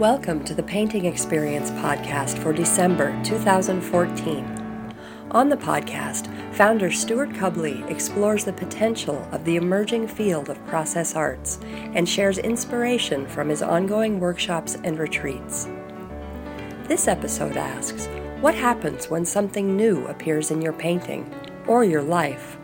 Welcome 0.00 0.44
to 0.44 0.54
the 0.54 0.62
Painting 0.62 1.04
Experience 1.04 1.70
podcast 1.72 2.38
for 2.38 2.54
December 2.54 3.14
2014. 3.22 4.94
On 5.32 5.50
the 5.50 5.58
podcast, 5.58 6.54
founder 6.54 6.90
Stewart 6.90 7.34
Cubley 7.34 7.84
explores 7.86 8.46
the 8.46 8.52
potential 8.54 9.28
of 9.30 9.44
the 9.44 9.56
emerging 9.56 10.08
field 10.08 10.48
of 10.48 10.66
process 10.66 11.14
arts 11.14 11.58
and 11.92 12.08
shares 12.08 12.38
inspiration 12.38 13.26
from 13.26 13.50
his 13.50 13.60
ongoing 13.60 14.20
workshops 14.20 14.78
and 14.84 14.98
retreats. 14.98 15.68
This 16.84 17.06
episode 17.06 17.58
asks 17.58 18.06
What 18.40 18.54
happens 18.54 19.10
when 19.10 19.26
something 19.26 19.76
new 19.76 20.06
appears 20.06 20.50
in 20.50 20.62
your 20.62 20.72
painting 20.72 21.30
or 21.66 21.84
your 21.84 22.02
life? 22.02 22.56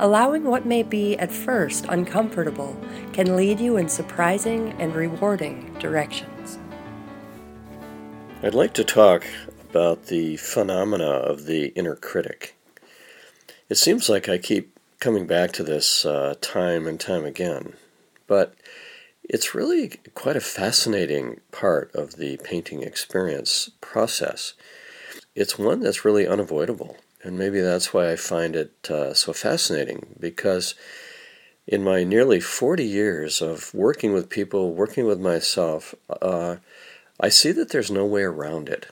Allowing 0.00 0.42
what 0.42 0.66
may 0.66 0.82
be 0.82 1.16
at 1.18 1.30
first 1.30 1.86
uncomfortable 1.88 2.76
can 3.12 3.36
lead 3.36 3.60
you 3.60 3.76
in 3.76 3.88
surprising 3.88 4.72
and 4.80 4.96
rewarding 4.96 5.72
directions. 5.78 6.35
I'd 8.42 8.54
like 8.54 8.74
to 8.74 8.84
talk 8.84 9.24
about 9.70 10.06
the 10.06 10.36
phenomena 10.36 11.08
of 11.08 11.46
the 11.46 11.68
inner 11.68 11.96
critic. 11.96 12.54
It 13.70 13.76
seems 13.76 14.10
like 14.10 14.28
I 14.28 14.36
keep 14.36 14.78
coming 15.00 15.26
back 15.26 15.52
to 15.52 15.64
this 15.64 16.04
uh, 16.04 16.34
time 16.42 16.86
and 16.86 17.00
time 17.00 17.24
again, 17.24 17.72
but 18.26 18.54
it's 19.24 19.54
really 19.54 20.00
quite 20.14 20.36
a 20.36 20.40
fascinating 20.40 21.40
part 21.50 21.90
of 21.94 22.16
the 22.16 22.36
painting 22.44 22.82
experience 22.82 23.70
process. 23.80 24.52
It's 25.34 25.58
one 25.58 25.80
that's 25.80 26.04
really 26.04 26.28
unavoidable. 26.28 26.98
And 27.22 27.38
maybe 27.38 27.60
that's 27.62 27.94
why 27.94 28.12
I 28.12 28.16
find 28.16 28.54
it 28.54 28.90
uh, 28.90 29.14
so 29.14 29.32
fascinating 29.32 30.14
because 30.20 30.74
in 31.66 31.82
my 31.82 32.04
nearly 32.04 32.40
40 32.40 32.84
years 32.84 33.40
of 33.40 33.72
working 33.72 34.12
with 34.12 34.28
people, 34.28 34.74
working 34.74 35.06
with 35.06 35.20
myself, 35.20 35.94
uh, 36.20 36.56
I 37.18 37.28
see 37.28 37.52
that 37.52 37.70
there's 37.70 37.90
no 37.90 38.04
way 38.04 38.22
around 38.22 38.68
it. 38.68 38.88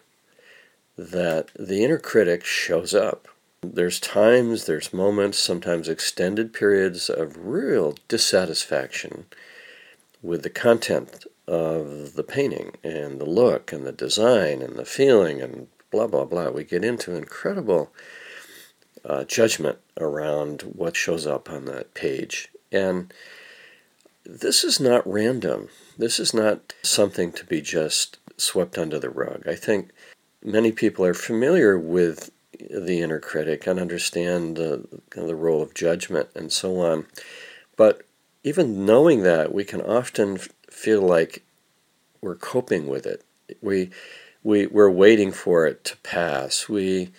That 0.96 1.50
the 1.58 1.84
inner 1.84 1.98
critic 1.98 2.44
shows 2.44 2.94
up. 2.94 3.28
There's 3.62 3.98
times, 3.98 4.66
there's 4.66 4.92
moments, 4.92 5.38
sometimes 5.38 5.88
extended 5.88 6.52
periods 6.52 7.08
of 7.08 7.46
real 7.46 7.96
dissatisfaction 8.08 9.26
with 10.22 10.42
the 10.42 10.50
content 10.50 11.26
of 11.46 12.14
the 12.14 12.22
painting 12.22 12.76
and 12.82 13.20
the 13.20 13.26
look 13.26 13.72
and 13.72 13.86
the 13.86 13.92
design 13.92 14.62
and 14.62 14.76
the 14.76 14.84
feeling 14.84 15.42
and 15.42 15.68
blah, 15.90 16.06
blah, 16.06 16.24
blah. 16.24 16.50
We 16.50 16.64
get 16.64 16.84
into 16.84 17.14
incredible 17.14 17.92
uh, 19.04 19.24
judgment 19.24 19.78
around 19.98 20.62
what 20.62 20.96
shows 20.96 21.26
up 21.26 21.50
on 21.50 21.66
that 21.66 21.94
page. 21.94 22.48
And 22.72 23.12
this 24.24 24.64
is 24.64 24.80
not 24.80 25.06
random. 25.06 25.68
This 25.98 26.18
is 26.18 26.32
not 26.32 26.72
something 26.82 27.32
to 27.32 27.44
be 27.44 27.60
just 27.60 28.18
swept 28.36 28.78
under 28.78 28.98
the 28.98 29.10
rug. 29.10 29.46
I 29.46 29.54
think 29.54 29.90
many 30.42 30.72
people 30.72 31.04
are 31.04 31.14
familiar 31.14 31.78
with 31.78 32.30
the 32.58 33.00
inner 33.00 33.20
critic 33.20 33.66
and 33.66 33.80
understand 33.80 34.56
the, 34.56 34.86
the 35.14 35.34
role 35.34 35.62
of 35.62 35.74
judgment 35.74 36.28
and 36.34 36.52
so 36.52 36.80
on. 36.80 37.06
But 37.76 38.02
even 38.42 38.86
knowing 38.86 39.22
that, 39.22 39.52
we 39.52 39.64
can 39.64 39.80
often 39.80 40.38
feel 40.70 41.02
like 41.02 41.42
we're 42.20 42.36
coping 42.36 42.86
with 42.86 43.06
it. 43.06 43.24
We, 43.60 43.90
we, 44.42 44.66
we're 44.66 44.90
waiting 44.90 45.32
for 45.32 45.66
it 45.66 45.84
to 45.84 45.96
pass. 45.98 46.68
We, 46.68 47.10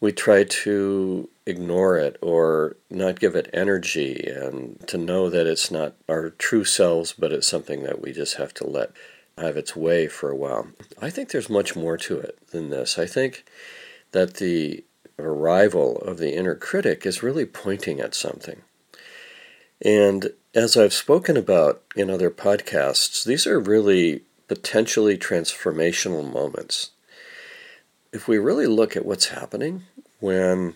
we 0.00 0.12
try 0.12 0.44
to 0.44 1.28
ignore 1.46 1.96
it 1.96 2.16
or 2.20 2.76
not 2.90 3.20
give 3.20 3.34
it 3.34 3.50
energy 3.52 4.28
and 4.28 4.78
to 4.86 4.98
know 4.98 5.30
that 5.30 5.46
it's 5.46 5.70
not 5.70 5.94
our 6.08 6.30
true 6.30 6.64
selves, 6.64 7.14
but 7.18 7.32
it's 7.32 7.48
something 7.48 7.82
that 7.82 8.00
we 8.00 8.12
just 8.12 8.36
have 8.36 8.52
to 8.54 8.66
let 8.66 8.92
have 9.38 9.56
its 9.56 9.74
way 9.74 10.06
for 10.06 10.30
a 10.30 10.36
while. 10.36 10.68
I 11.00 11.10
think 11.10 11.30
there's 11.30 11.50
much 11.50 11.76
more 11.76 11.96
to 11.98 12.18
it 12.18 12.38
than 12.50 12.70
this. 12.70 12.98
I 12.98 13.06
think 13.06 13.44
that 14.12 14.34
the 14.34 14.84
arrival 15.18 15.96
of 15.98 16.18
the 16.18 16.34
inner 16.34 16.54
critic 16.54 17.04
is 17.04 17.22
really 17.22 17.46
pointing 17.46 18.00
at 18.00 18.14
something. 18.14 18.62
And 19.82 20.32
as 20.54 20.76
I've 20.76 20.92
spoken 20.92 21.36
about 21.36 21.82
in 21.94 22.10
other 22.10 22.30
podcasts, 22.30 23.24
these 23.24 23.46
are 23.46 23.60
really 23.60 24.22
potentially 24.48 25.16
transformational 25.18 26.30
moments 26.30 26.90
if 28.12 28.28
we 28.28 28.38
really 28.38 28.66
look 28.66 28.96
at 28.96 29.04
what's 29.04 29.28
happening 29.28 29.84
when 30.20 30.74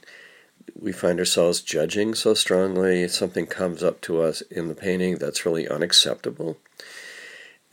we 0.78 0.92
find 0.92 1.18
ourselves 1.18 1.60
judging 1.60 2.14
so 2.14 2.34
strongly, 2.34 3.08
something 3.08 3.46
comes 3.46 3.82
up 3.82 4.00
to 4.02 4.22
us 4.22 4.42
in 4.42 4.68
the 4.68 4.74
painting 4.74 5.16
that's 5.16 5.44
really 5.44 5.68
unacceptable. 5.68 6.58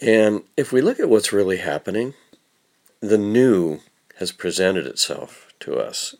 And 0.01 0.43
if 0.55 0.71
we 0.71 0.81
look 0.81 0.99
at 0.99 1.09
what's 1.09 1.33
really 1.33 1.57
happening, 1.57 2.13
the 3.01 3.17
new 3.17 3.79
has 4.17 4.31
presented 4.31 4.85
itself 4.85 5.53
to 5.61 5.77
us. 5.77 6.15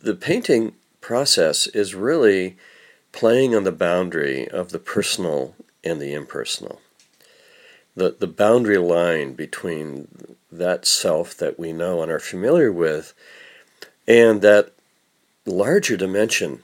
The 0.00 0.14
painting 0.14 0.74
process 1.00 1.66
is 1.68 1.94
really 1.94 2.56
playing 3.12 3.54
on 3.54 3.64
the 3.64 3.72
boundary 3.72 4.48
of 4.48 4.70
the 4.70 4.78
personal 4.78 5.54
and 5.82 6.00
the 6.00 6.12
impersonal. 6.12 6.80
The, 7.96 8.16
the 8.18 8.26
boundary 8.26 8.78
line 8.78 9.34
between 9.34 10.08
that 10.50 10.86
self 10.86 11.36
that 11.36 11.58
we 11.58 11.72
know 11.72 12.02
and 12.02 12.10
are 12.10 12.18
familiar 12.18 12.72
with, 12.72 13.14
and 14.06 14.42
that 14.42 14.72
larger 15.46 15.96
dimension 15.96 16.62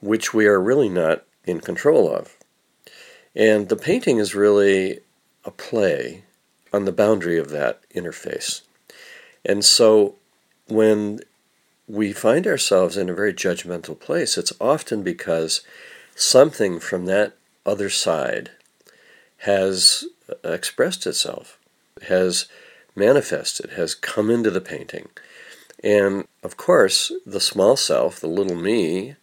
which 0.00 0.32
we 0.32 0.46
are 0.46 0.60
really 0.60 0.88
not 0.88 1.24
in 1.44 1.60
control 1.60 2.12
of. 2.12 2.37
And 3.38 3.68
the 3.68 3.76
painting 3.76 4.18
is 4.18 4.34
really 4.34 4.98
a 5.44 5.52
play 5.52 6.24
on 6.72 6.84
the 6.84 6.92
boundary 6.92 7.38
of 7.38 7.50
that 7.50 7.80
interface. 7.94 8.62
And 9.44 9.64
so 9.64 10.16
when 10.66 11.20
we 11.86 12.12
find 12.12 12.48
ourselves 12.48 12.96
in 12.96 13.08
a 13.08 13.14
very 13.14 13.32
judgmental 13.32 13.98
place, 13.98 14.36
it's 14.36 14.52
often 14.60 15.04
because 15.04 15.62
something 16.16 16.80
from 16.80 17.06
that 17.06 17.34
other 17.64 17.88
side 17.88 18.50
has 19.38 20.04
uh, 20.28 20.50
expressed 20.50 21.06
itself, 21.06 21.58
has 22.08 22.48
manifested, 22.96 23.70
has 23.70 23.94
come 23.94 24.30
into 24.30 24.50
the 24.50 24.60
painting. 24.60 25.08
And 25.84 26.26
of 26.42 26.56
course, 26.56 27.12
the 27.24 27.40
small 27.40 27.76
self, 27.76 28.18
the 28.18 28.26
little 28.26 28.56
me, 28.56 29.14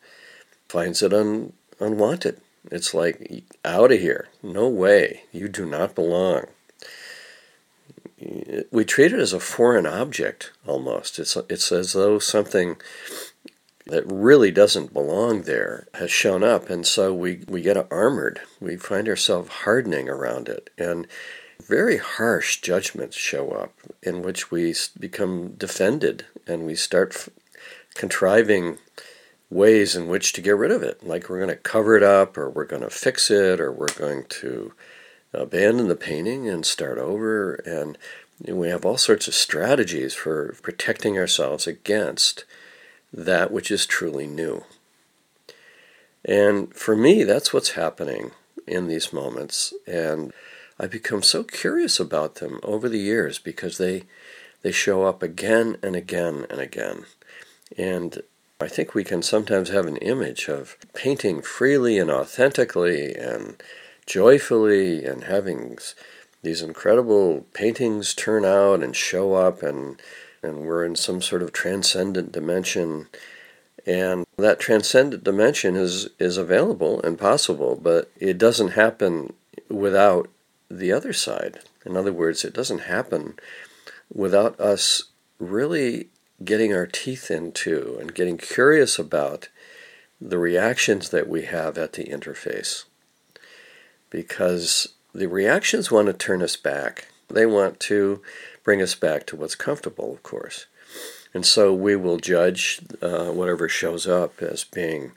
finds 0.70 1.04
it 1.04 1.14
un, 1.14 1.52
unwanted. 1.82 2.40
It's 2.72 2.94
like, 2.94 3.44
out 3.64 3.92
of 3.92 4.00
here. 4.00 4.28
No 4.42 4.68
way. 4.68 5.24
You 5.32 5.48
do 5.48 5.66
not 5.66 5.96
belong. 5.96 6.46
We 8.72 8.86
treat 8.86 9.14
it 9.14 9.20
as 9.20 9.34
a 9.34 9.40
foreign 9.40 9.86
object 9.86 10.52
almost. 10.66 11.20
It's, 11.20 11.36
it's 11.50 11.72
as 11.72 11.94
though 11.94 12.18
something 12.20 12.78
that 13.88 14.04
really 14.12 14.52
doesn't 14.52 14.94
belong 14.94 15.44
there 15.44 15.88
has 15.94 16.10
shown 16.10 16.44
up, 16.44 16.72
and 16.72 16.88
so 16.88 17.14
we, 17.14 17.44
we 17.48 17.62
get 17.62 17.92
armored. 17.92 18.42
We 18.60 18.78
find 18.78 19.08
ourselves 19.08 19.50
hardening 19.50 20.10
around 20.10 20.50
it. 20.50 20.72
And 20.78 21.08
very 21.62 21.98
harsh 21.98 22.62
judgments 22.62 23.16
show 23.16 23.52
up 23.52 23.74
in 24.04 24.22
which 24.22 24.52
we 24.52 24.76
become 25.00 25.54
defended 25.54 26.26
and 26.48 26.66
we 26.66 26.76
start 26.76 27.14
f- 27.16 27.30
contriving 27.96 28.78
ways 29.50 29.96
in 29.96 30.08
which 30.08 30.34
to 30.34 30.42
get 30.42 30.58
rid 30.58 30.72
of 30.72 30.84
it. 30.84 31.06
Like 31.06 31.30
we're 31.30 31.40
going 31.40 31.50
to 31.50 31.56
cover 31.56 31.96
it 31.96 32.04
up, 32.04 32.38
or 32.38 32.50
we're 32.50 32.66
going 32.66 32.82
to 32.82 32.90
fix 32.90 33.30
it, 33.30 33.60
or 33.60 33.72
we're 33.72 33.88
going 33.98 34.26
to 34.30 34.74
abandon 35.34 35.88
the 35.88 35.96
painting 35.96 36.48
and 36.48 36.66
start 36.66 36.98
over. 36.98 37.56
And 37.56 37.98
we 38.48 38.70
have 38.70 38.86
all 38.86 38.98
sorts 38.98 39.28
of 39.28 39.34
strategies 39.34 40.14
for 40.14 40.56
protecting 40.62 41.18
ourselves 41.18 41.68
against 41.68 42.46
that 43.14 43.52
which 43.52 43.72
is 43.72 43.86
truly 43.86 44.28
new. 44.28 44.64
And 46.24 46.74
for 46.74 46.96
me, 46.96 47.24
that's 47.24 47.54
what's 47.54 47.72
happening 47.72 48.32
in 48.68 48.88
these 48.88 49.14
moments. 49.14 49.74
And 49.86 50.34
I've 50.80 50.92
become 50.92 51.22
so 51.22 51.44
curious 51.44 52.00
about 52.00 52.36
them 52.36 52.60
over 52.64 52.90
the 52.90 53.00
years 53.00 53.40
because 53.40 53.78
they 53.78 54.04
they 54.64 54.72
show 54.72 55.04
up 55.04 55.22
again 55.22 55.78
and 55.84 55.96
again 55.96 56.48
and 56.50 56.60
again. 56.60 57.06
And 57.78 58.22
I 58.62 58.68
think 58.68 58.94
we 58.94 59.04
can 59.04 59.22
sometimes 59.22 59.70
have 59.70 59.86
an 59.86 59.98
image 59.98 60.48
of 60.48 60.78
painting 60.94 61.42
freely 61.42 61.98
and 61.98 62.10
authentically 62.10 63.14
and 63.14 63.62
joyfully 64.06 65.04
and 65.04 65.26
having 65.26 65.78
these 66.42 66.62
incredible 66.62 67.46
paintings 67.54 68.14
turn 68.14 68.46
out 68.46 68.82
and 68.82 68.96
show 68.96 69.34
up 69.34 69.62
and 69.62 70.02
and 70.42 70.60
we're 70.60 70.86
in 70.86 70.96
some 70.96 71.22
sort 71.22 71.42
of 71.42 71.52
transcendent 71.52 72.32
dimension 72.32 73.08
and 73.86 74.26
that 74.38 74.60
transcendent 74.60 75.24
dimension 75.24 75.76
is 75.76 76.08
is 76.20 76.38
available 76.38 77.02
and 77.02 77.20
possible 77.20 77.76
but 77.76 78.10
it 78.20 78.38
doesn't 78.38 78.70
happen 78.70 79.34
without 79.70 80.30
the 80.70 80.92
other 80.92 81.14
side. 81.14 81.60
In 81.86 81.96
other 81.96 82.14
words, 82.14 82.44
it 82.44 82.54
doesn't 82.54 82.80
happen 82.80 83.36
without 84.14 84.60
us 84.60 85.06
really 85.40 86.10
getting 86.44 86.74
our 86.74 86.86
teeth 86.86 87.32
into 87.32 87.98
and 88.00 88.14
getting 88.14 88.38
curious 88.38 89.00
about 89.00 89.50
the 90.20 90.38
reactions 90.38 91.10
that 91.10 91.28
we 91.28 91.44
have 91.44 91.78
at 91.78 91.94
the 91.94 92.06
interface. 92.06 92.86
Because 94.10 94.94
the 95.14 95.28
reactions 95.28 95.92
want 95.92 96.08
to 96.08 96.14
turn 96.14 96.42
us 96.42 96.56
back. 96.58 97.08
They 97.30 97.46
want 97.46 97.80
to 97.82 98.22
bring 98.64 98.82
us 98.82 98.96
back 98.96 99.26
to 99.28 99.36
what's 99.36 99.56
comfortable, 99.56 100.14
of 100.14 100.24
course. 100.24 100.66
And 101.34 101.46
so 101.46 101.74
we 101.74 101.96
will 101.96 102.18
judge 102.18 102.80
uh, 103.02 103.26
whatever 103.26 103.68
shows 103.68 104.08
up 104.08 104.42
as 104.42 104.64
being, 104.64 105.16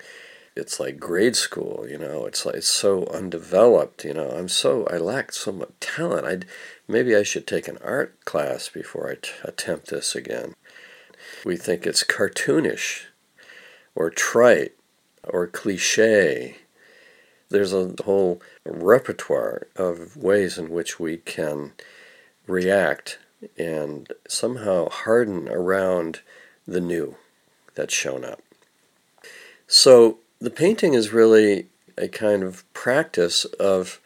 it's 0.56 0.80
like 0.80 0.98
grade 0.98 1.36
school, 1.36 1.86
you 1.88 1.98
know, 1.98 2.26
it's 2.26 2.44
like 2.44 2.56
it's 2.56 2.68
so 2.68 3.06
undeveloped, 3.06 4.04
you 4.04 4.14
know. 4.14 4.30
I'm 4.30 4.48
so, 4.48 4.86
I 4.86 4.96
lack 4.96 5.32
so 5.32 5.52
much 5.52 5.70
talent. 5.78 6.26
I'd, 6.26 6.46
maybe 6.88 7.14
I 7.14 7.22
should 7.22 7.46
take 7.46 7.68
an 7.68 7.78
art 7.84 8.24
class 8.24 8.68
before 8.68 9.10
I 9.10 9.14
t- 9.14 9.30
attempt 9.44 9.90
this 9.90 10.16
again. 10.16 10.54
We 11.44 11.56
think 11.56 11.86
it's 11.86 12.04
cartoonish 12.04 13.04
or 13.94 14.10
trite 14.10 14.72
or 15.24 15.46
cliche. 15.46 16.58
There's 17.50 17.72
a 17.72 17.94
whole 18.04 18.42
repertoire 18.64 19.66
of 19.76 20.16
ways 20.16 20.58
in 20.58 20.70
which 20.70 21.00
we 21.00 21.18
can 21.18 21.72
react 22.46 23.18
and 23.56 24.12
somehow 24.28 24.88
harden 24.88 25.48
around 25.48 26.20
the 26.66 26.80
new 26.80 27.16
that's 27.74 27.94
shown 27.94 28.24
up. 28.24 28.42
So 29.66 30.18
the 30.40 30.50
painting 30.50 30.94
is 30.94 31.12
really 31.12 31.66
a 31.96 32.08
kind 32.08 32.42
of 32.42 32.70
practice 32.72 33.44
of 33.44 34.00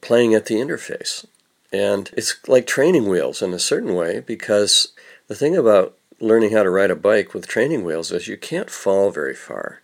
playing 0.00 0.34
at 0.34 0.46
the 0.46 0.56
interface. 0.56 1.26
And 1.72 2.10
it's 2.16 2.36
like 2.48 2.66
training 2.66 3.08
wheels 3.08 3.42
in 3.42 3.52
a 3.52 3.58
certain 3.58 3.94
way 3.94 4.20
because 4.20 4.92
the 5.26 5.34
thing 5.34 5.56
about 5.56 5.96
learning 6.20 6.52
how 6.52 6.62
to 6.62 6.70
ride 6.70 6.90
a 6.90 6.96
bike 6.96 7.34
with 7.34 7.46
training 7.46 7.84
wheels 7.84 8.10
is 8.10 8.28
you 8.28 8.36
can't 8.36 8.70
fall 8.70 9.10
very 9.10 9.34
far. 9.34 9.82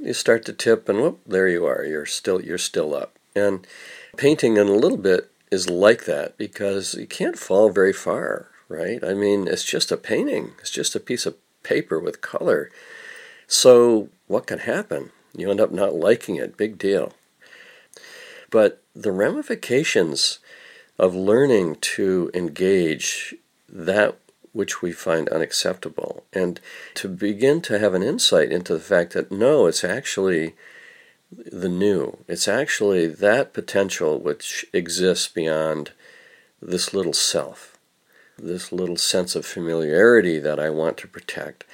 You 0.00 0.14
start 0.14 0.44
to 0.46 0.52
tip 0.52 0.88
and 0.88 1.00
whoop, 1.00 1.20
there 1.26 1.48
you 1.48 1.66
are. 1.66 1.84
You're 1.84 2.06
still 2.06 2.40
you're 2.40 2.58
still 2.58 2.94
up. 2.94 3.18
And 3.34 3.66
painting 4.16 4.56
in 4.56 4.66
a 4.66 4.72
little 4.72 4.98
bit 4.98 5.30
is 5.50 5.68
like 5.68 6.04
that 6.04 6.36
because 6.38 6.94
you 6.94 7.06
can't 7.06 7.38
fall 7.38 7.70
very 7.70 7.92
far, 7.92 8.48
right? 8.68 9.02
I 9.04 9.14
mean, 9.14 9.46
it's 9.46 9.64
just 9.64 9.92
a 9.92 9.96
painting. 9.96 10.52
It's 10.60 10.70
just 10.70 10.94
a 10.94 11.00
piece 11.00 11.26
of 11.26 11.36
paper 11.62 11.98
with 11.98 12.20
color. 12.20 12.70
So 13.46 14.08
what 14.26 14.46
can 14.46 14.60
happen? 14.60 15.10
You 15.36 15.50
end 15.50 15.60
up 15.60 15.70
not 15.70 15.94
liking 15.94 16.36
it. 16.36 16.56
Big 16.56 16.78
deal. 16.78 17.12
But 18.50 18.82
the 18.94 19.12
ramifications 19.12 20.38
of 20.98 21.14
learning 21.14 21.76
to 21.80 22.30
engage 22.34 23.34
that 23.68 24.18
which 24.52 24.82
we 24.82 24.92
find 24.92 25.28
unacceptable 25.28 26.24
and 26.32 26.60
to 26.94 27.08
begin 27.08 27.60
to 27.62 27.78
have 27.78 27.94
an 27.94 28.02
insight 28.02 28.50
into 28.50 28.74
the 28.74 28.80
fact 28.80 29.12
that 29.12 29.30
no, 29.30 29.66
it's 29.66 29.84
actually 29.84 30.54
the 31.30 31.68
new. 31.68 32.18
It's 32.26 32.48
actually 32.48 33.06
that 33.06 33.52
potential 33.52 34.18
which 34.18 34.66
exists 34.72 35.28
beyond 35.28 35.92
this 36.60 36.92
little 36.92 37.12
self, 37.12 37.78
this 38.36 38.72
little 38.72 38.96
sense 38.96 39.36
of 39.36 39.46
familiarity 39.46 40.38
that 40.40 40.58
I 40.58 40.70
want 40.70 40.96
to 40.98 41.08
protect. 41.08 41.64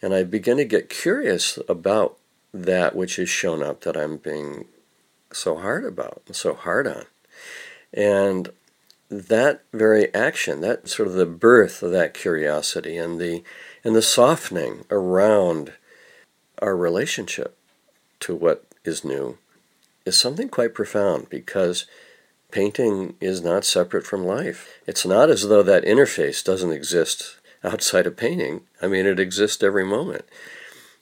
And 0.00 0.14
I 0.14 0.22
begin 0.22 0.56
to 0.56 0.64
get 0.64 0.88
curious 0.88 1.58
about 1.68 2.16
that 2.54 2.96
which 2.96 3.18
is 3.18 3.28
shown 3.28 3.62
up 3.62 3.82
that 3.82 3.96
I'm 3.96 4.16
being 4.16 4.66
so 5.32 5.56
hard 5.56 5.84
about, 5.84 6.22
so 6.32 6.54
hard 6.54 6.86
on. 6.86 7.04
And 7.92 8.50
that 9.12 9.62
very 9.74 10.12
action, 10.14 10.62
that 10.62 10.88
sort 10.88 11.06
of 11.06 11.14
the 11.14 11.26
birth 11.26 11.82
of 11.82 11.90
that 11.92 12.14
curiosity 12.14 12.96
and 12.96 13.20
the 13.20 13.42
and 13.84 13.94
the 13.94 14.02
softening 14.02 14.84
around 14.90 15.72
our 16.60 16.74
relationship 16.74 17.56
to 18.20 18.34
what 18.34 18.64
is 18.84 19.04
new 19.04 19.36
is 20.06 20.16
something 20.16 20.48
quite 20.48 20.74
profound 20.74 21.28
because 21.28 21.86
painting 22.50 23.14
is 23.20 23.42
not 23.42 23.64
separate 23.64 24.06
from 24.06 24.24
life. 24.24 24.80
It's 24.86 25.04
not 25.04 25.28
as 25.28 25.48
though 25.48 25.62
that 25.62 25.84
interface 25.84 26.42
doesn't 26.42 26.72
exist 26.72 27.36
outside 27.62 28.06
of 28.06 28.16
painting. 28.16 28.62
I 28.80 28.86
mean, 28.86 29.06
it 29.06 29.20
exists 29.20 29.62
every 29.62 29.84
moment. 29.84 30.24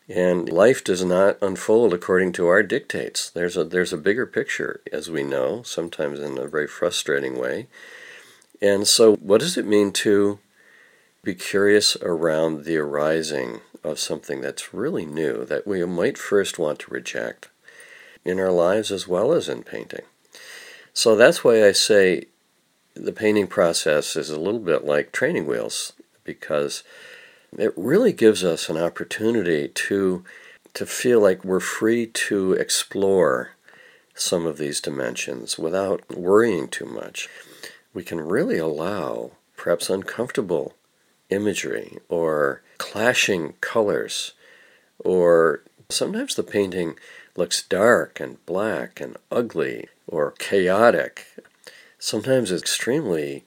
And 0.08 0.48
life 0.48 0.82
does 0.82 1.04
not 1.04 1.38
unfold 1.40 1.94
according 1.94 2.32
to 2.32 2.48
our 2.48 2.64
dictates. 2.64 3.30
There's 3.30 3.56
a 3.56 3.62
there's 3.62 3.92
a 3.92 3.96
bigger 3.96 4.26
picture, 4.26 4.80
as 4.92 5.08
we 5.08 5.22
know, 5.22 5.62
sometimes 5.62 6.18
in 6.18 6.36
a 6.36 6.48
very 6.48 6.66
frustrating 6.66 7.38
way. 7.38 7.68
And 8.62 8.86
so, 8.86 9.16
what 9.16 9.40
does 9.40 9.56
it 9.56 9.66
mean 9.66 9.92
to 9.92 10.38
be 11.22 11.34
curious 11.34 11.96
around 11.96 12.64
the 12.64 12.76
arising 12.76 13.60
of 13.82 13.98
something 13.98 14.40
that's 14.40 14.74
really 14.74 15.06
new 15.06 15.44
that 15.46 15.66
we 15.66 15.84
might 15.84 16.18
first 16.18 16.58
want 16.58 16.78
to 16.80 16.90
reject 16.90 17.48
in 18.24 18.38
our 18.38 18.50
lives 18.50 18.90
as 18.90 19.08
well 19.08 19.32
as 19.32 19.48
in 19.48 19.62
painting? 19.62 20.04
So, 20.92 21.16
that's 21.16 21.42
why 21.42 21.64
I 21.66 21.72
say 21.72 22.24
the 22.94 23.12
painting 23.12 23.46
process 23.46 24.14
is 24.14 24.28
a 24.28 24.38
little 24.38 24.60
bit 24.60 24.84
like 24.84 25.12
training 25.12 25.46
wheels 25.46 25.94
because 26.24 26.82
it 27.58 27.72
really 27.76 28.12
gives 28.12 28.44
us 28.44 28.68
an 28.68 28.76
opportunity 28.76 29.68
to 29.68 30.24
to 30.72 30.86
feel 30.86 31.20
like 31.20 31.44
we're 31.44 31.58
free 31.58 32.06
to 32.06 32.52
explore 32.52 33.50
some 34.14 34.46
of 34.46 34.56
these 34.56 34.80
dimensions 34.80 35.58
without 35.58 36.08
worrying 36.16 36.68
too 36.68 36.84
much 36.84 37.28
we 37.92 38.02
can 38.02 38.20
really 38.20 38.58
allow 38.58 39.32
perhaps 39.56 39.90
uncomfortable 39.90 40.74
imagery 41.28 41.98
or 42.08 42.62
clashing 42.78 43.54
colors, 43.60 44.32
or 44.98 45.62
sometimes 45.88 46.34
the 46.34 46.42
painting 46.42 46.94
looks 47.36 47.62
dark 47.62 48.20
and 48.20 48.44
black 48.46 49.00
and 49.00 49.16
ugly 49.30 49.88
or 50.06 50.32
chaotic. 50.32 51.26
Sometimes 51.98 52.50
it's 52.50 52.62
extremely 52.62 53.44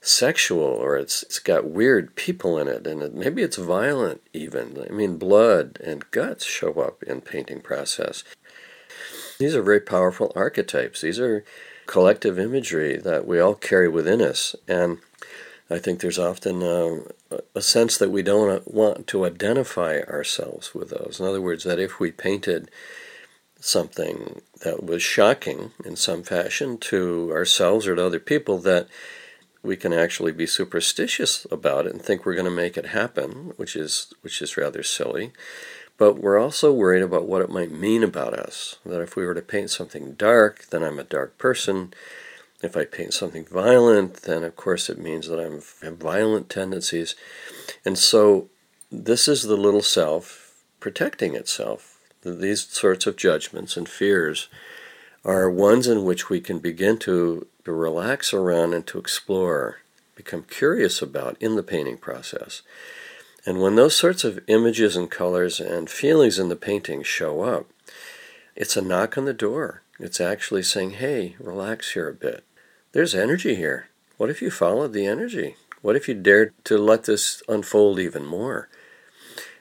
sexual 0.00 0.62
or 0.62 0.96
it's, 0.96 1.22
it's 1.22 1.38
got 1.38 1.70
weird 1.70 2.16
people 2.16 2.58
in 2.58 2.66
it 2.66 2.86
and 2.86 3.02
it, 3.02 3.14
maybe 3.14 3.42
it's 3.42 3.56
violent 3.56 4.20
even. 4.32 4.76
I 4.88 4.92
mean, 4.92 5.16
blood 5.16 5.78
and 5.82 6.10
guts 6.10 6.44
show 6.44 6.72
up 6.74 7.02
in 7.04 7.20
painting 7.20 7.60
process. 7.60 8.24
These 9.38 9.54
are 9.54 9.62
very 9.62 9.80
powerful 9.80 10.32
archetypes. 10.34 11.00
These 11.00 11.20
are 11.20 11.44
collective 11.86 12.38
imagery 12.38 12.96
that 12.96 13.26
we 13.26 13.40
all 13.40 13.54
carry 13.54 13.88
within 13.88 14.20
us. 14.20 14.54
And 14.68 14.98
I 15.70 15.78
think 15.78 16.00
there's 16.00 16.18
often 16.18 16.62
uh, 16.62 17.38
a 17.54 17.62
sense 17.62 17.96
that 17.98 18.10
we 18.10 18.22
don't 18.22 18.72
want 18.72 19.06
to 19.08 19.24
identify 19.24 20.00
ourselves 20.00 20.74
with 20.74 20.90
those. 20.90 21.18
In 21.18 21.26
other 21.26 21.40
words, 21.40 21.64
that 21.64 21.78
if 21.78 21.98
we 21.98 22.12
painted 22.12 22.70
something 23.58 24.42
that 24.62 24.82
was 24.84 25.02
shocking 25.02 25.70
in 25.84 25.96
some 25.96 26.22
fashion 26.22 26.76
to 26.78 27.30
ourselves 27.32 27.86
or 27.86 27.96
to 27.96 28.04
other 28.04 28.20
people, 28.20 28.58
that 28.58 28.88
we 29.62 29.76
can 29.76 29.92
actually 29.92 30.32
be 30.32 30.46
superstitious 30.46 31.46
about 31.50 31.86
it 31.86 31.92
and 31.92 32.02
think 32.02 32.26
we're 32.26 32.34
going 32.34 32.44
to 32.44 32.50
make 32.50 32.76
it 32.76 32.86
happen, 32.86 33.52
which 33.56 33.76
is 33.76 34.12
which 34.22 34.42
is 34.42 34.56
rather 34.56 34.82
silly. 34.82 35.32
But 35.98 36.18
we're 36.18 36.38
also 36.38 36.72
worried 36.72 37.02
about 37.02 37.26
what 37.26 37.42
it 37.42 37.50
might 37.50 37.70
mean 37.70 38.02
about 38.02 38.34
us. 38.34 38.76
That 38.84 39.00
if 39.00 39.14
we 39.14 39.24
were 39.24 39.34
to 39.34 39.42
paint 39.42 39.70
something 39.70 40.14
dark, 40.14 40.66
then 40.70 40.82
I'm 40.82 40.98
a 40.98 41.04
dark 41.04 41.38
person. 41.38 41.94
If 42.62 42.76
I 42.76 42.84
paint 42.84 43.12
something 43.14 43.44
violent, 43.44 44.22
then 44.22 44.44
of 44.44 44.56
course 44.56 44.88
it 44.88 44.98
means 44.98 45.28
that 45.28 45.40
I'm, 45.40 45.62
have 45.82 45.98
violent 45.98 46.48
tendencies. 46.48 47.14
And 47.84 47.98
so 47.98 48.48
this 48.90 49.26
is 49.28 49.42
the 49.42 49.56
little 49.56 49.82
self 49.82 50.62
protecting 50.80 51.34
itself. 51.34 51.98
These 52.22 52.68
sorts 52.68 53.06
of 53.06 53.16
judgments 53.16 53.76
and 53.76 53.88
fears 53.88 54.48
are 55.24 55.50
ones 55.50 55.86
in 55.86 56.04
which 56.04 56.28
we 56.28 56.40
can 56.40 56.58
begin 56.58 56.98
to, 56.98 57.46
to 57.64 57.72
relax 57.72 58.32
around 58.32 58.74
and 58.74 58.86
to 58.88 58.98
explore, 58.98 59.78
become 60.14 60.42
curious 60.42 61.00
about 61.00 61.36
in 61.40 61.56
the 61.56 61.62
painting 61.62 61.96
process. 61.96 62.62
And 63.44 63.60
when 63.60 63.74
those 63.74 63.96
sorts 63.96 64.24
of 64.24 64.40
images 64.46 64.96
and 64.96 65.10
colors 65.10 65.60
and 65.60 65.90
feelings 65.90 66.38
in 66.38 66.48
the 66.48 66.56
painting 66.56 67.02
show 67.02 67.42
up, 67.42 67.66
it's 68.54 68.76
a 68.76 68.82
knock 68.82 69.18
on 69.18 69.24
the 69.24 69.32
door. 69.32 69.82
It's 69.98 70.20
actually 70.20 70.62
saying, 70.62 70.92
hey, 70.92 71.36
relax 71.40 71.92
here 71.92 72.08
a 72.08 72.14
bit. 72.14 72.44
There's 72.92 73.14
energy 73.14 73.54
here. 73.54 73.88
What 74.16 74.30
if 74.30 74.42
you 74.42 74.50
followed 74.50 74.92
the 74.92 75.06
energy? 75.06 75.56
What 75.80 75.96
if 75.96 76.06
you 76.06 76.14
dared 76.14 76.52
to 76.64 76.78
let 76.78 77.04
this 77.04 77.42
unfold 77.48 77.98
even 77.98 78.24
more? 78.24 78.68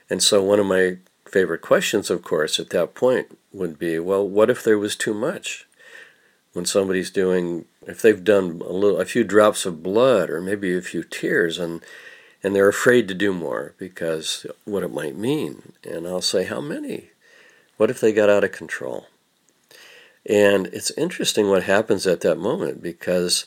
And 0.09 0.21
so, 0.21 0.43
one 0.43 0.59
of 0.59 0.65
my 0.65 0.97
favorite 1.25 1.61
questions, 1.61 2.09
of 2.09 2.21
course, 2.21 2.59
at 2.59 2.69
that 2.71 2.93
point 2.93 3.37
would 3.53 3.79
be 3.79 3.97
well, 3.97 4.27
what 4.27 4.49
if 4.49 4.63
there 4.63 4.77
was 4.77 4.95
too 4.95 5.13
much? 5.13 5.67
When 6.53 6.65
somebody's 6.65 7.09
doing, 7.09 7.65
if 7.87 8.01
they've 8.01 8.23
done 8.23 8.61
a 8.65 8.73
little, 8.73 8.99
a 8.99 9.05
few 9.05 9.23
drops 9.23 9.65
of 9.65 9.81
blood 9.81 10.29
or 10.29 10.41
maybe 10.41 10.75
a 10.75 10.81
few 10.81 11.03
tears, 11.03 11.57
and 11.57 11.81
and 12.43 12.55
they're 12.55 12.67
afraid 12.67 13.07
to 13.07 13.13
do 13.13 13.33
more 13.33 13.73
because 13.77 14.45
what 14.65 14.83
it 14.83 14.93
might 14.93 15.15
mean. 15.15 15.73
And 15.83 16.07
I'll 16.07 16.21
say, 16.21 16.45
how 16.45 16.61
many? 16.61 17.09
What 17.77 17.89
if 17.89 17.99
they 17.99 18.13
got 18.13 18.29
out 18.29 18.43
of 18.43 18.51
control? 18.51 19.07
And 20.25 20.67
it's 20.67 20.91
interesting 20.91 21.49
what 21.49 21.63
happens 21.63 22.05
at 22.05 22.21
that 22.21 22.37
moment 22.37 22.81
because 22.81 23.45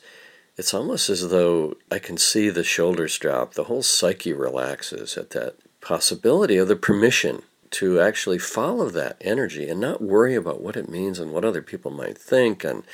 it's 0.56 0.74
almost 0.74 1.08
as 1.08 1.28
though 1.30 1.76
I 1.90 1.98
can 1.98 2.16
see 2.16 2.48
the 2.48 2.64
shoulders 2.64 3.18
drop. 3.18 3.54
The 3.54 3.64
whole 3.64 3.82
psyche 3.82 4.32
relaxes 4.32 5.16
at 5.16 5.30
that 5.30 5.56
possibility 5.80 6.56
of 6.56 6.68
the 6.68 6.76
permission 6.76 7.42
to 7.70 8.00
actually 8.00 8.38
follow 8.38 8.88
that 8.90 9.16
energy 9.20 9.68
and 9.68 9.80
not 9.80 10.00
worry 10.00 10.36
about 10.36 10.60
what 10.60 10.76
it 10.76 10.88
means 10.88 11.18
and 11.18 11.32
what 11.32 11.44
other 11.44 11.62
people 11.62 11.90
might 11.90 12.16
think 12.16 12.62
and 12.62 12.84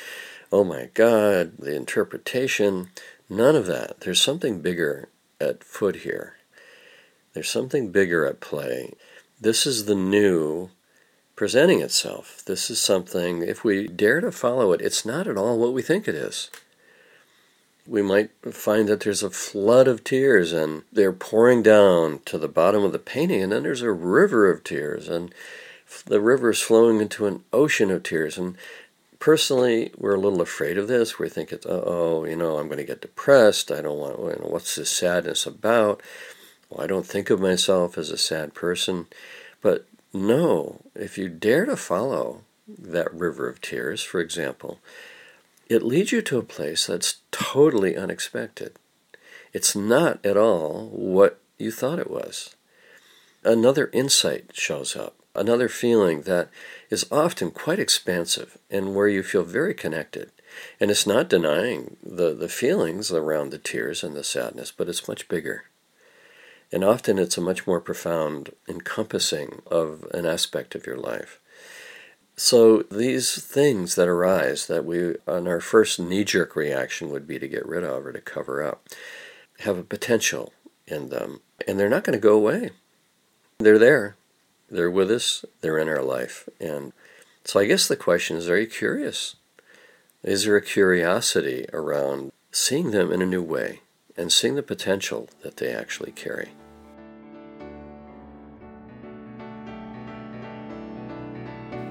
oh 0.52 0.64
my 0.64 0.88
God, 0.95 1.52
the 1.59 1.76
interpretation, 1.76 2.88
none 3.28 3.54
of 3.54 3.66
that. 3.66 4.00
There's 4.00 4.21
something 4.21 4.61
bigger 4.61 5.09
at 5.40 5.64
foot 5.64 5.97
here. 5.97 6.35
There's 7.32 7.49
something 7.49 7.90
bigger 7.90 8.26
at 8.26 8.40
play. 8.40 8.94
This 9.40 9.66
is 9.66 9.85
the 9.85 9.94
new 9.94 10.70
presenting 11.37 11.80
itself. 11.80 12.44
This 12.44 12.70
is 12.70 12.80
something, 12.80 13.42
if 13.42 13.64
we 13.64 13.88
dare 13.88 14.20
to 14.20 14.30
follow 14.30 14.73
it, 14.73 14.82
it's 14.82 15.06
not 15.06 15.26
at 15.26 15.38
all 15.38 15.59
what 15.59 15.73
we 15.73 15.80
think 15.80 16.06
it 16.06 16.14
is. 16.14 16.50
We 17.87 18.02
might 18.02 18.30
find 18.52 18.88
that 18.88 19.00
there's 19.00 19.23
a 19.23 19.30
flood 19.30 19.88
of 19.88 20.04
tears 20.04 20.52
and 20.52 20.82
they're 20.92 21.12
pouring 21.12 21.62
down 21.62 22.20
to 22.26 22.37
the 22.37 22.49
bottom 22.49 22.85
of 22.85 22.92
the 22.92 22.99
painting, 22.99 23.42
and 23.42 23.52
then 23.52 23.62
there's 23.62 23.82
a 23.82 23.90
river 23.90 24.50
of 24.50 24.62
tears, 24.62 25.09
and 25.09 25.35
the 26.04 26.20
river 26.20 26.50
is 26.50 26.61
flowing 26.61 27.00
into 27.00 27.26
an 27.26 27.42
ocean 27.52 27.90
of 27.90 28.02
tears. 28.02 28.37
And 28.37 28.56
personally, 29.20 29.92
we're 29.96 30.16
a 30.16 30.20
little 30.20 30.40
afraid 30.40 30.76
of 30.76 30.88
this. 30.88 31.18
We 31.18 31.28
think 31.28 31.52
it's, 31.52 31.66
oh, 31.68 32.24
you 32.24 32.34
know, 32.34 32.58
I'm 32.58 32.66
going 32.66 32.78
to 32.78 32.84
get 32.84 33.02
depressed. 33.02 33.70
I 33.70 33.82
don't 33.82 33.98
want, 33.98 34.18
you 34.18 34.42
know, 34.42 34.50
what's 34.50 34.74
this 34.74 34.90
sadness 34.90 35.46
about? 35.46 36.02
Well, 36.68 36.82
I 36.82 36.88
don't 36.88 37.06
think 37.06 37.30
of 37.30 37.40
myself 37.40 37.96
as 37.96 38.10
a 38.10 38.18
sad 38.18 38.54
person. 38.54 39.06
But 39.62 39.86
no, 40.12 40.80
if 40.94 41.16
you 41.16 41.28
dare 41.28 41.66
to 41.66 41.76
follow 41.76 42.42
that 42.66 43.12
river 43.14 43.48
of 43.48 43.60
tears, 43.60 44.02
for 44.02 44.20
example, 44.20 44.80
it 45.68 45.82
leads 45.82 46.10
you 46.10 46.22
to 46.22 46.38
a 46.38 46.42
place 46.42 46.86
that's 46.86 47.18
totally 47.30 47.96
unexpected. 47.96 48.72
It's 49.52 49.76
not 49.76 50.24
at 50.24 50.36
all 50.36 50.88
what 50.92 51.40
you 51.58 51.70
thought 51.70 51.98
it 51.98 52.10
was. 52.10 52.56
Another 53.44 53.90
insight 53.92 54.50
shows 54.54 54.96
up, 54.96 55.16
another 55.34 55.68
feeling 55.68 56.22
that 56.22 56.49
is 56.90 57.06
often 57.10 57.50
quite 57.50 57.78
expansive 57.78 58.58
and 58.70 58.94
where 58.94 59.08
you 59.08 59.22
feel 59.22 59.44
very 59.44 59.75
connected. 59.75 60.30
And 60.80 60.90
it's 60.90 61.06
not 61.06 61.28
denying 61.28 61.96
the, 62.02 62.34
the 62.34 62.49
feelings 62.49 63.12
around 63.12 63.50
the 63.50 63.58
tears 63.58 64.02
and 64.02 64.16
the 64.16 64.25
sadness, 64.25 64.72
but 64.72 64.88
it's 64.88 65.08
much 65.08 65.28
bigger. 65.28 65.64
And 66.72 66.84
often 66.84 67.18
it's 67.18 67.38
a 67.38 67.42
much 67.42 67.66
more 67.66 67.80
profound 67.80 68.50
encompassing 68.68 69.62
of 69.70 70.06
an 70.12 70.26
aspect 70.26 70.75
of 70.75 70.87
your 70.87 70.96
life. 70.96 71.40
So 72.37 72.84
these 72.90 73.44
things 73.44 73.96
that 73.96 74.08
arise 74.08 74.66
that 74.66 74.84
we, 74.84 75.16
on 75.28 75.46
our 75.46 75.60
first 75.60 76.00
knee 76.00 76.25
jerk 76.25 76.56
reaction, 76.56 77.10
would 77.10 77.26
be 77.26 77.38
to 77.38 77.49
get 77.49 77.66
rid 77.66 77.84
of 77.84 78.06
or 78.06 78.12
to 78.12 78.20
cover 78.20 78.64
up, 78.64 78.88
have 79.60 79.76
a 79.76 79.82
potential 79.82 80.52
in 80.87 81.10
them. 81.10 81.40
And 81.68 81.78
they're 81.78 81.90
not 81.90 82.04
going 82.04 82.18
to 82.18 82.22
go 82.22 82.34
away. 82.34 82.70
They're 83.58 83.78
there. 83.78 84.16
They're 84.70 84.90
with 84.90 85.10
us. 85.10 85.44
They're 85.60 85.78
in 85.78 85.88
our 85.88 86.02
life. 86.02 86.48
And 86.60 86.92
so 87.44 87.60
I 87.60 87.66
guess 87.66 87.88
the 87.88 87.96
question 87.96 88.36
is 88.36 88.48
are 88.48 88.60
you 88.60 88.66
curious? 88.66 89.36
Is 90.22 90.44
there 90.44 90.56
a 90.56 90.62
curiosity 90.62 91.66
around 91.72 92.32
seeing 92.52 92.90
them 92.90 93.10
in 93.10 93.22
a 93.22 93.26
new 93.26 93.42
way 93.42 93.80
and 94.16 94.32
seeing 94.32 94.54
the 94.54 94.62
potential 94.62 95.28
that 95.42 95.56
they 95.56 95.72
actually 95.72 96.12
carry? 96.12 96.50